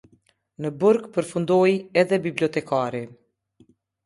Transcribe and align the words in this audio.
Në 0.63 0.71
burg 0.83 1.03
përfundoi 1.17 1.75
edhe 2.05 2.19
bibliotekari. 2.25 3.05